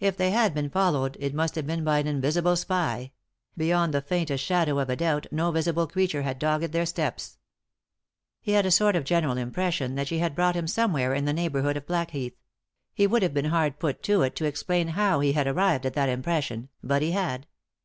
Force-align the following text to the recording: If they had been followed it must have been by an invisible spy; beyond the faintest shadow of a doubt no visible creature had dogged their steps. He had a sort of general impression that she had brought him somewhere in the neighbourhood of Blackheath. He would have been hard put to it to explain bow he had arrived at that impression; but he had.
If 0.00 0.16
they 0.16 0.32
had 0.32 0.52
been 0.52 0.68
followed 0.68 1.16
it 1.20 1.32
must 1.32 1.54
have 1.54 1.64
been 1.64 1.84
by 1.84 2.00
an 2.00 2.08
invisible 2.08 2.56
spy; 2.56 3.12
beyond 3.56 3.94
the 3.94 4.00
faintest 4.02 4.42
shadow 4.42 4.80
of 4.80 4.90
a 4.90 4.96
doubt 4.96 5.28
no 5.30 5.52
visible 5.52 5.86
creature 5.86 6.22
had 6.22 6.40
dogged 6.40 6.72
their 6.72 6.84
steps. 6.84 7.38
He 8.40 8.50
had 8.50 8.66
a 8.66 8.72
sort 8.72 8.96
of 8.96 9.04
general 9.04 9.36
impression 9.36 9.94
that 9.94 10.08
she 10.08 10.18
had 10.18 10.34
brought 10.34 10.56
him 10.56 10.66
somewhere 10.66 11.14
in 11.14 11.24
the 11.24 11.32
neighbourhood 11.32 11.76
of 11.76 11.86
Blackheath. 11.86 12.34
He 12.94 13.06
would 13.06 13.22
have 13.22 13.32
been 13.32 13.44
hard 13.44 13.78
put 13.78 14.02
to 14.02 14.22
it 14.22 14.34
to 14.34 14.44
explain 14.44 14.94
bow 14.96 15.20
he 15.20 15.34
had 15.34 15.46
arrived 15.46 15.86
at 15.86 15.94
that 15.94 16.08
impression; 16.08 16.68
but 16.82 17.00
he 17.00 17.12
had. 17.12 17.46